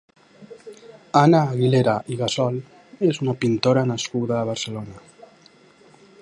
Anna 1.19 1.41
Aguilera 1.41 1.93
i 2.15 2.17
Gassol 2.21 2.57
és 3.11 3.21
una 3.27 3.37
pintora 3.45 3.85
nascuda 3.93 4.37
a 4.41 4.45
Barcelona. 4.53 5.05